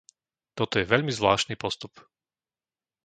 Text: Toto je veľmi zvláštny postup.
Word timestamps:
Toto 0.57 0.75
je 0.81 0.89
veľmi 0.93 1.13
zvláštny 1.15 1.55
postup. 1.63 1.93